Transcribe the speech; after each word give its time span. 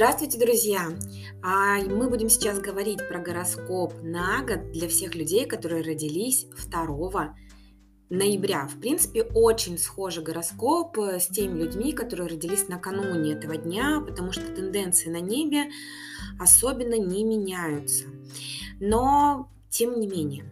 Здравствуйте, 0.00 0.38
друзья! 0.38 0.88
А 1.42 1.76
мы 1.76 2.08
будем 2.08 2.30
сейчас 2.30 2.58
говорить 2.58 3.06
про 3.06 3.18
гороскоп 3.18 3.92
на 4.02 4.40
год 4.40 4.72
для 4.72 4.88
всех 4.88 5.14
людей, 5.14 5.44
которые 5.44 5.84
родились 5.84 6.46
2 6.70 7.34
ноября. 8.08 8.66
В 8.66 8.80
принципе, 8.80 9.24
очень 9.24 9.76
схожий 9.76 10.24
гороскоп 10.24 10.98
э, 11.00 11.20
с 11.20 11.26
теми 11.26 11.58
людьми, 11.58 11.92
которые 11.92 12.30
родились 12.30 12.66
накануне 12.66 13.34
этого 13.34 13.58
дня, 13.58 14.00
потому 14.00 14.32
что 14.32 14.50
тенденции 14.50 15.10
на 15.10 15.20
небе 15.20 15.70
особенно 16.38 16.98
не 16.98 17.22
меняются. 17.22 18.06
Но, 18.80 19.50
тем 19.68 20.00
не 20.00 20.06
менее, 20.06 20.50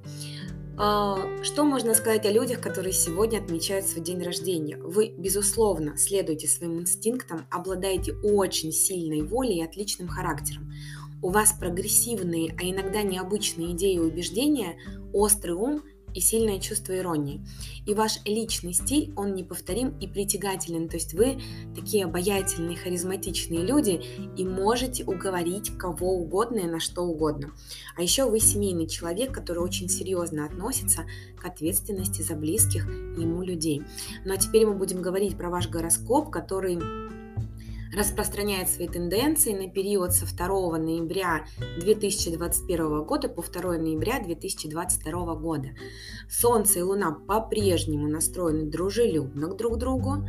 что 0.78 1.64
можно 1.64 1.92
сказать 1.92 2.24
о 2.24 2.30
людях, 2.30 2.60
которые 2.60 2.92
сегодня 2.92 3.38
отмечают 3.38 3.86
свой 3.86 4.04
день 4.04 4.22
рождения? 4.22 4.76
Вы, 4.76 5.08
безусловно, 5.08 5.96
следуете 5.96 6.46
своим 6.46 6.78
инстинктам, 6.80 7.46
обладаете 7.50 8.14
очень 8.22 8.70
сильной 8.70 9.22
волей 9.22 9.58
и 9.58 9.64
отличным 9.64 10.06
характером. 10.06 10.72
У 11.20 11.30
вас 11.30 11.52
прогрессивные, 11.52 12.54
а 12.60 12.62
иногда 12.62 13.02
необычные 13.02 13.72
идеи 13.72 13.94
и 13.94 13.98
убеждения, 13.98 14.78
острый 15.12 15.56
ум 15.56 15.82
и 16.14 16.20
сильное 16.20 16.60
чувство 16.60 16.96
иронии. 16.96 17.40
И 17.86 17.94
ваш 17.94 18.20
личный 18.24 18.72
стиль, 18.72 19.12
он 19.16 19.34
неповторим 19.34 19.96
и 19.98 20.06
притягателен. 20.06 20.88
То 20.88 20.96
есть 20.96 21.14
вы 21.14 21.40
такие 21.74 22.04
обаятельные, 22.04 22.76
харизматичные 22.76 23.64
люди 23.64 24.00
и 24.36 24.44
можете 24.44 25.04
уговорить 25.04 25.76
кого 25.78 26.14
угодно 26.14 26.58
и 26.60 26.66
на 26.66 26.80
что 26.80 27.02
угодно. 27.02 27.52
А 27.96 28.02
еще 28.02 28.28
вы 28.28 28.40
семейный 28.40 28.86
человек, 28.86 29.32
который 29.32 29.62
очень 29.62 29.88
серьезно 29.88 30.44
относится 30.44 31.04
к 31.40 31.44
ответственности 31.44 32.22
за 32.22 32.34
близких 32.34 32.86
ему 32.86 33.42
людей. 33.42 33.82
Ну 34.24 34.34
а 34.34 34.36
теперь 34.36 34.66
мы 34.66 34.74
будем 34.74 35.02
говорить 35.02 35.36
про 35.36 35.50
ваш 35.50 35.68
гороскоп, 35.68 36.30
который 36.30 36.78
распространяет 37.98 38.68
свои 38.68 38.86
тенденции 38.86 39.52
на 39.52 39.68
период 39.68 40.12
со 40.12 40.24
2 40.24 40.78
ноября 40.78 41.46
2021 41.80 43.02
года 43.02 43.28
по 43.28 43.42
2 43.42 43.78
ноября 43.78 44.22
2022 44.22 45.34
года. 45.34 45.70
Солнце 46.30 46.78
и 46.78 46.82
Луна 46.82 47.10
по-прежнему 47.10 48.06
настроены 48.06 48.70
дружелюбно 48.70 49.52
друг 49.54 49.74
к 49.74 49.78
другу, 49.78 50.24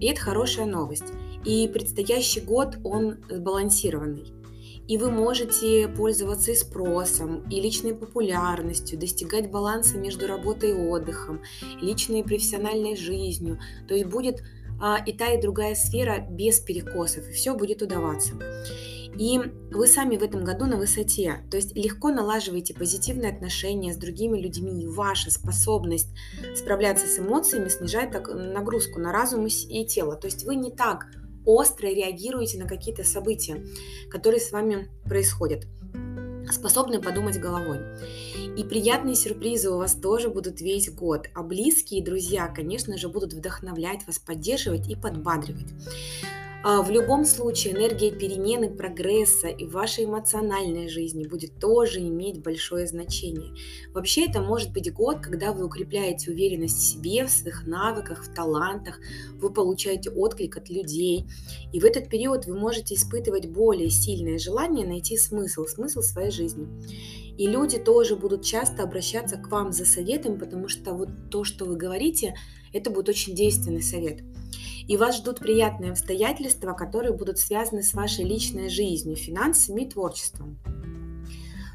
и 0.00 0.06
это 0.06 0.20
хорошая 0.20 0.64
новость. 0.64 1.12
И 1.44 1.68
предстоящий 1.68 2.40
год, 2.40 2.78
он 2.84 3.18
сбалансированный. 3.28 4.32
И 4.88 4.96
вы 4.98 5.10
можете 5.10 5.88
пользоваться 5.88 6.52
и 6.52 6.54
спросом, 6.54 7.46
и 7.50 7.60
личной 7.60 7.94
популярностью, 7.94 8.98
достигать 8.98 9.50
баланса 9.50 9.98
между 9.98 10.26
работой 10.26 10.70
и 10.70 10.88
отдыхом, 10.88 11.42
личной 11.80 12.20
и 12.20 12.22
профессиональной 12.22 12.96
жизнью. 12.96 13.58
То 13.88 13.94
есть 13.94 14.06
будет 14.06 14.42
и 15.06 15.12
та, 15.12 15.32
и 15.32 15.40
другая 15.40 15.74
сфера 15.74 16.26
без 16.28 16.60
перекосов, 16.60 17.28
и 17.28 17.32
все 17.32 17.54
будет 17.54 17.82
удаваться. 17.82 18.34
И 19.16 19.38
вы 19.70 19.86
сами 19.86 20.16
в 20.16 20.22
этом 20.22 20.44
году 20.44 20.66
на 20.66 20.76
высоте, 20.76 21.44
то 21.50 21.56
есть 21.56 21.76
легко 21.76 22.10
налаживаете 22.10 22.74
позитивные 22.74 23.32
отношения 23.32 23.94
с 23.94 23.96
другими 23.96 24.38
людьми, 24.38 24.82
и 24.82 24.88
ваша 24.88 25.30
способность 25.30 26.08
справляться 26.56 27.06
с 27.06 27.18
эмоциями 27.18 27.68
снижает 27.68 28.10
так, 28.10 28.28
нагрузку 28.28 28.98
на 28.98 29.12
разум 29.12 29.46
и 29.46 29.86
тело. 29.86 30.16
То 30.16 30.26
есть 30.26 30.44
вы 30.44 30.56
не 30.56 30.72
так 30.72 31.06
остро 31.44 31.86
реагируете 31.86 32.58
на 32.58 32.66
какие-то 32.66 33.04
события, 33.04 33.64
которые 34.10 34.40
с 34.40 34.50
вами 34.50 34.88
происходят 35.04 35.66
способны 36.50 37.00
подумать 37.00 37.40
головой. 37.40 37.80
И 38.56 38.62
приятные 38.62 39.16
сюрпризы 39.16 39.70
у 39.70 39.78
вас 39.78 39.94
тоже 39.94 40.28
будут 40.28 40.60
весь 40.60 40.90
год. 40.90 41.26
А 41.34 41.42
близкие 41.42 42.04
друзья, 42.04 42.48
конечно 42.48 42.96
же, 42.96 43.08
будут 43.08 43.32
вдохновлять 43.32 44.06
вас, 44.06 44.18
поддерживать 44.18 44.88
и 44.88 44.94
подбадривать. 44.94 45.72
А, 46.66 46.80
в 46.80 46.90
любом 46.90 47.26
случае 47.26 47.74
энергия 47.74 48.10
перемены, 48.10 48.70
прогресса 48.70 49.48
и 49.48 49.66
вашей 49.66 50.06
эмоциональной 50.06 50.88
жизни 50.88 51.26
будет 51.26 51.60
тоже 51.60 52.00
иметь 52.00 52.42
большое 52.42 52.86
значение. 52.86 53.52
Вообще 53.92 54.24
это 54.24 54.40
может 54.40 54.72
быть 54.72 54.90
год, 54.90 55.18
когда 55.20 55.52
вы 55.52 55.66
укрепляете 55.66 56.30
уверенность 56.30 56.78
в 56.78 56.82
себе, 56.82 57.26
в 57.26 57.30
своих 57.30 57.66
навыках, 57.66 58.24
в 58.24 58.32
талантах, 58.32 58.98
вы 59.34 59.52
получаете 59.52 60.08
отклик 60.08 60.56
от 60.56 60.70
людей. 60.70 61.26
И 61.74 61.80
в 61.80 61.84
этот 61.84 62.08
период 62.08 62.46
вы 62.46 62.58
можете 62.58 62.94
испытывать 62.94 63.46
более 63.46 63.90
сильное 63.90 64.38
желание 64.38 64.86
найти 64.86 65.18
смысл, 65.18 65.66
смысл 65.66 66.00
своей 66.00 66.30
жизни. 66.30 66.66
И 67.36 67.46
люди 67.46 67.78
тоже 67.78 68.16
будут 68.16 68.44
часто 68.44 68.84
обращаться 68.84 69.36
к 69.36 69.48
вам 69.48 69.72
за 69.72 69.84
советом, 69.84 70.38
потому 70.38 70.68
что 70.68 70.94
вот 70.94 71.08
то, 71.30 71.44
что 71.44 71.64
вы 71.64 71.76
говорите, 71.76 72.34
это 72.72 72.90
будет 72.90 73.08
очень 73.08 73.34
действенный 73.34 73.82
совет 73.82 74.22
и 74.86 74.96
вас 74.96 75.16
ждут 75.16 75.40
приятные 75.40 75.92
обстоятельства, 75.92 76.72
которые 76.74 77.14
будут 77.14 77.38
связаны 77.38 77.82
с 77.82 77.94
вашей 77.94 78.24
личной 78.24 78.68
жизнью, 78.68 79.16
финансами 79.16 79.82
и 79.82 79.88
творчеством. 79.88 80.58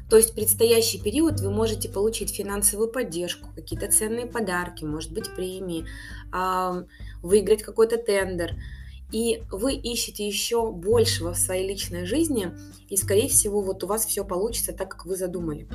То 0.08 0.16
есть 0.16 0.30
в 0.30 0.34
предстоящий 0.34 1.00
период 1.00 1.40
вы 1.40 1.50
можете 1.50 1.88
получить 1.88 2.34
финансовую 2.34 2.90
поддержку, 2.90 3.48
какие-то 3.54 3.90
ценные 3.90 4.26
подарки, 4.26 4.84
может 4.84 5.12
быть 5.12 5.34
премии, 5.34 5.86
выиграть 7.22 7.62
какой-то 7.62 7.96
тендер. 7.96 8.56
И 9.12 9.42
вы 9.50 9.74
ищете 9.74 10.26
еще 10.26 10.70
большего 10.70 11.34
в 11.34 11.38
своей 11.38 11.66
личной 11.66 12.06
жизни, 12.06 12.52
и, 12.88 12.96
скорее 12.96 13.28
всего, 13.28 13.60
вот 13.60 13.82
у 13.82 13.86
вас 13.86 14.06
все 14.06 14.24
получится 14.24 14.72
так, 14.72 14.90
как 14.90 15.06
вы 15.06 15.16
задумали. 15.16 15.68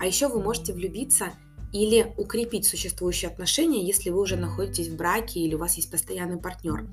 А 0.00 0.06
еще 0.06 0.28
вы 0.28 0.40
можете 0.40 0.72
влюбиться 0.72 1.32
или 1.72 2.14
укрепить 2.16 2.66
существующие 2.66 3.30
отношения, 3.30 3.84
если 3.84 4.10
вы 4.10 4.20
уже 4.20 4.36
находитесь 4.36 4.88
в 4.88 4.96
браке 4.96 5.40
или 5.40 5.54
у 5.54 5.58
вас 5.58 5.76
есть 5.76 5.90
постоянный 5.90 6.38
партнер, 6.38 6.88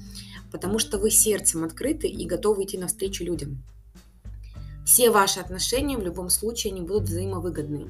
потому 0.51 0.79
что 0.79 0.97
вы 0.97 1.11
сердцем 1.11 1.63
открыты 1.63 2.07
и 2.07 2.25
готовы 2.25 2.63
идти 2.63 2.77
навстречу 2.77 3.23
людям. 3.23 3.63
Все 4.85 5.09
ваши 5.09 5.39
отношения 5.39 5.97
в 5.97 6.03
любом 6.03 6.29
случае 6.29 6.73
не 6.73 6.81
будут 6.81 7.03
взаимовыгодны, 7.03 7.87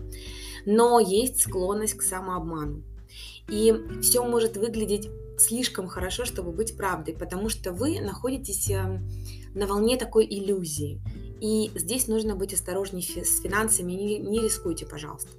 но 0.65 0.99
есть 0.99 1.41
склонность 1.41 1.95
к 1.95 2.03
самообману. 2.03 2.83
И 3.49 3.73
все 4.01 4.23
может 4.23 4.57
выглядеть 4.57 5.09
слишком 5.37 5.87
хорошо, 5.87 6.25
чтобы 6.25 6.51
быть 6.51 6.77
правдой, 6.77 7.13
потому 7.13 7.49
что 7.49 7.71
вы 7.71 7.99
находитесь 7.99 8.69
э, 8.69 9.01
на 9.53 9.67
волне 9.67 9.97
такой 9.97 10.25
иллюзии. 10.25 11.01
И 11.41 11.71
здесь 11.75 12.07
нужно 12.07 12.35
быть 12.35 12.53
осторожнее 12.53 13.03
с 13.03 13.41
финансами, 13.41 13.91
не, 13.91 14.19
не 14.19 14.39
рискуйте, 14.41 14.85
пожалуйста. 14.85 15.29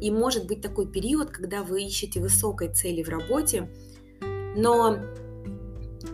И 0.00 0.10
может 0.10 0.46
быть 0.46 0.60
такой 0.60 0.86
период, 0.86 1.30
когда 1.30 1.62
вы 1.62 1.82
ищете 1.82 2.20
высокой 2.20 2.72
цели 2.72 3.02
в 3.02 3.08
работе, 3.08 3.68
но 4.56 4.98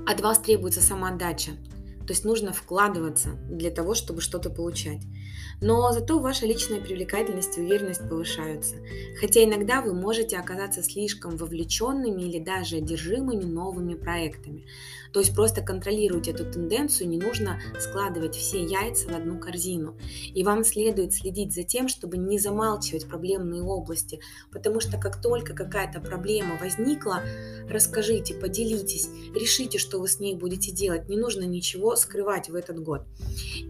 от 0.07 0.21
вас 0.21 0.39
требуется 0.39 0.81
самоотдача. 0.81 1.53
То 2.07 2.13
есть 2.13 2.25
нужно 2.25 2.53
вкладываться 2.53 3.31
для 3.49 3.71
того, 3.71 3.95
чтобы 3.95 4.21
что-то 4.21 4.51
получать. 4.51 5.03
Но 5.61 5.93
зато 5.93 6.19
ваша 6.19 6.47
личная 6.47 6.81
привлекательность 6.81 7.57
и 7.57 7.61
уверенность 7.61 8.09
повышаются. 8.09 8.77
Хотя 9.21 9.45
иногда 9.45 9.81
вы 9.81 9.95
можете 9.95 10.37
оказаться 10.37 10.83
слишком 10.83 11.37
вовлеченными 11.37 12.23
или 12.23 12.39
даже 12.39 12.77
одержимыми 12.77 13.45
новыми 13.45 13.95
проектами. 13.95 14.67
То 15.13 15.21
есть 15.21 15.35
просто 15.35 15.61
контролируйте 15.61 16.31
эту 16.31 16.51
тенденцию, 16.51 17.09
не 17.09 17.19
нужно 17.19 17.61
складывать 17.79 18.35
все 18.35 18.63
яйца 18.63 19.09
в 19.09 19.15
одну 19.15 19.39
корзину. 19.39 19.97
И 20.35 20.43
вам 20.43 20.65
следует 20.65 21.13
следить 21.13 21.55
за 21.55 21.63
тем, 21.63 21.89
чтобы 21.89 22.17
не 22.17 22.39
замалчивать 22.39 23.07
проблемные 23.07 23.63
области, 23.63 24.21
потому 24.51 24.81
что 24.81 24.99
как 24.99 25.21
только 25.21 25.55
какая-то 25.55 26.01
проблема 26.01 26.57
возникла, 26.59 27.23
расскажите, 27.69 28.35
поделитесь, 28.35 29.09
решите, 29.35 29.79
что 29.79 30.01
вы 30.01 30.09
с 30.09 30.19
ней 30.19 30.35
будете 30.35 30.73
делать. 30.73 31.09
Не 31.09 31.19
нужно 31.19 31.45
ничего 31.45 31.95
скрывать 32.03 32.49
в 32.49 32.55
этот 32.55 32.83
год. 32.83 33.03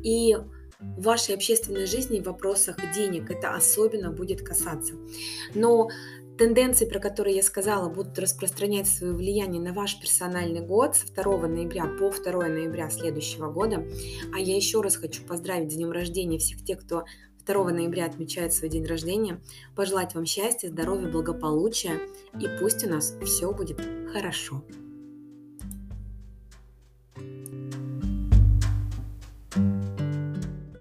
И 0.02 0.36
в 0.80 1.02
вашей 1.02 1.34
общественной 1.34 1.86
жизни 1.86 2.20
в 2.20 2.24
вопросах 2.24 2.76
денег 2.94 3.30
это 3.30 3.54
особенно 3.54 4.10
будет 4.10 4.42
касаться. 4.42 4.94
Но 5.54 5.88
тенденции, 6.36 6.86
про 6.86 6.98
которые 6.98 7.36
я 7.36 7.42
сказала, 7.42 7.88
будут 7.88 8.18
распространять 8.18 8.88
свое 8.88 9.12
влияние 9.12 9.62
на 9.62 9.72
ваш 9.72 10.00
персональный 10.00 10.60
год 10.60 10.96
с 10.96 11.04
2 11.10 11.46
ноября 11.46 11.86
по 11.86 12.10
2 12.10 12.32
ноября 12.48 12.90
следующего 12.90 13.50
года. 13.50 13.86
А 14.34 14.38
я 14.38 14.56
еще 14.56 14.80
раз 14.80 14.96
хочу 14.96 15.22
поздравить 15.22 15.72
с 15.72 15.76
днем 15.76 15.92
рождения 15.92 16.38
всех 16.38 16.64
тех, 16.64 16.80
кто 16.80 17.04
2 17.46 17.70
ноября 17.70 18.06
отмечает 18.06 18.52
свой 18.52 18.70
день 18.70 18.86
рождения, 18.86 19.40
пожелать 19.74 20.14
вам 20.14 20.26
счастья, 20.26 20.68
здоровья, 20.68 21.08
благополучия, 21.08 22.00
и 22.40 22.46
пусть 22.60 22.84
у 22.84 22.88
нас 22.88 23.14
все 23.24 23.52
будет 23.52 23.80
хорошо. 24.12 24.62